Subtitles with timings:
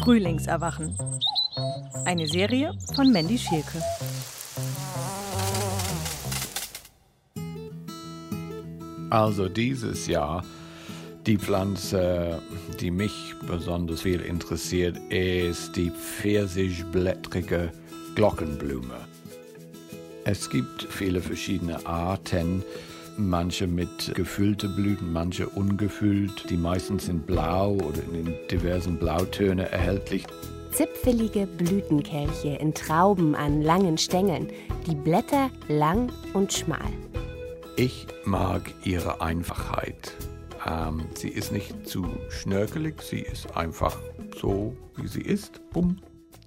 [0.00, 0.96] Frühlingserwachen.
[2.04, 3.80] Eine Serie von Mandy Schielke.
[9.10, 10.42] Also dieses Jahr
[11.26, 12.42] die Pflanze,
[12.80, 17.70] die mich besonders viel interessiert, ist die pfirsichblättrige
[18.16, 18.96] Glockenblume.
[20.24, 22.64] Es gibt viele verschiedene Arten,
[23.16, 26.48] manche mit gefüllten Blüten, manche ungefüllt.
[26.50, 30.24] Die meisten sind blau oder in diversen Blautönen erhältlich.
[30.72, 34.48] Zipfelige Blütenkelche in Trauben an langen Stängeln,
[34.86, 36.90] die Blätter lang und schmal.
[37.76, 40.12] Ich mag ihre Einfachheit.
[40.66, 43.98] Ähm, sie ist nicht zu schnörkelig, sie ist einfach
[44.40, 45.60] so, wie sie ist.
[45.70, 45.98] Bumm.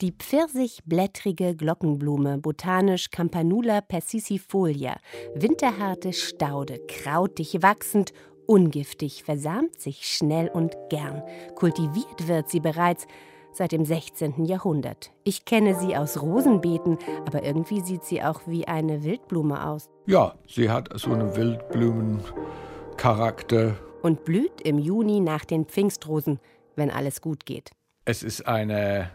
[0.00, 4.94] Die pfirsichblättrige Glockenblume, botanisch Campanula persicifolia,
[5.34, 8.12] winterharte Staude, krautig wachsend,
[8.46, 11.24] ungiftig, versamt sich schnell und gern.
[11.56, 13.08] Kultiviert wird sie bereits
[13.52, 14.44] seit dem 16.
[14.44, 15.10] Jahrhundert.
[15.24, 19.90] Ich kenne sie aus Rosenbeeten, aber irgendwie sieht sie auch wie eine Wildblume aus.
[20.06, 23.74] Ja, sie hat so einen Wildblumencharakter.
[24.02, 26.38] Und blüht im Juni nach den Pfingstrosen,
[26.76, 27.72] wenn alles gut geht.
[28.04, 29.10] Es ist eine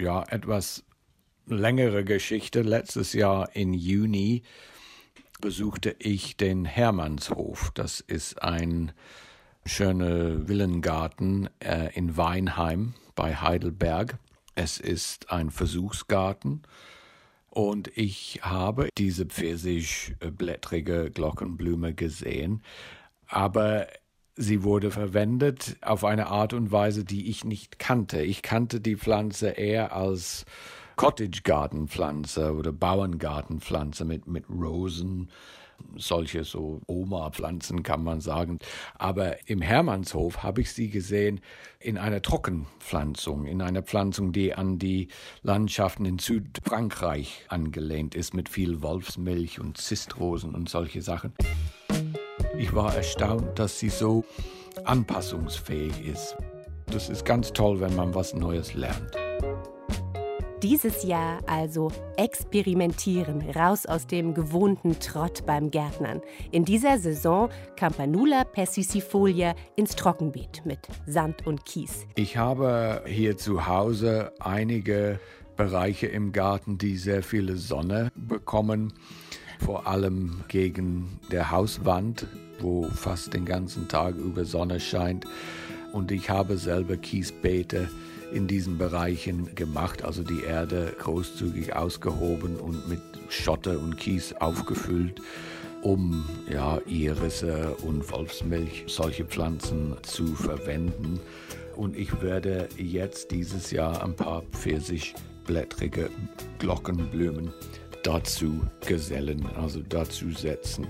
[0.00, 0.84] ja, etwas
[1.46, 2.62] längere Geschichte.
[2.62, 4.42] Letztes Jahr im Juni
[5.40, 7.70] besuchte ich den Hermannshof.
[7.74, 8.92] Das ist ein
[9.64, 14.18] schöner Villengarten äh, in Weinheim bei Heidelberg.
[14.54, 16.62] Es ist ein Versuchsgarten
[17.48, 22.62] und ich habe diese pfirsichblättrige Glockenblume gesehen,
[23.26, 23.86] aber
[24.40, 28.22] sie wurde verwendet auf eine Art und Weise, die ich nicht kannte.
[28.22, 30.46] Ich kannte die Pflanze eher als
[30.96, 35.28] Cottage Garden Pflanze oder Bauerngartenpflanze mit, mit Rosen
[35.96, 38.58] solche so Oma-Pflanzen, kann man sagen.
[38.98, 41.40] Aber im Hermannshof habe ich sie gesehen
[41.78, 45.08] in einer Trockenpflanzung, in einer Pflanzung, die an die
[45.42, 51.32] Landschaften in Südfrankreich angelehnt ist, mit viel Wolfsmilch und Zistrosen und solche Sachen.
[52.60, 54.22] Ich war erstaunt, dass sie so
[54.84, 56.36] anpassungsfähig ist.
[56.92, 59.12] Das ist ganz toll, wenn man was Neues lernt.
[60.62, 66.20] Dieses Jahr also experimentieren, raus aus dem gewohnten Trott beim Gärtnern.
[66.50, 72.06] In dieser Saison Campanula persicifolia ins Trockenbeet mit Sand und Kies.
[72.16, 75.18] Ich habe hier zu Hause einige
[75.56, 78.92] Bereiche im Garten, die sehr viele Sonne bekommen,
[79.60, 82.26] vor allem gegen der Hauswand,
[82.60, 85.26] wo fast den ganzen Tag über Sonne scheint.
[85.92, 87.88] Und ich habe selber Kiesbeete
[88.32, 95.20] in diesen Bereichen gemacht, also die Erde großzügig ausgehoben und mit Schotter und Kies aufgefüllt,
[95.82, 101.20] um ja, Irisse und Wolfsmilch, solche Pflanzen zu verwenden.
[101.76, 106.10] Und ich werde jetzt dieses Jahr ein paar pfirsichblättrige
[106.58, 107.52] Glockenblumen
[108.02, 110.86] dazu gesellen, also dazu setzen.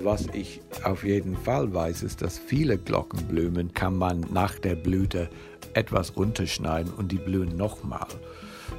[0.00, 5.28] Was ich auf jeden Fall weiß, ist, dass viele Glockenblumen kann man nach der Blüte
[5.74, 8.06] etwas runterschneiden und die blühen nochmal.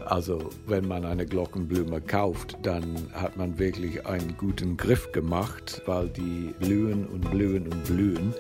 [0.06, 6.10] Also wenn man eine Glockenblume kauft, dann hat man wirklich einen guten Griff gemacht, weil
[6.10, 8.34] die blühen und blühen und blühen.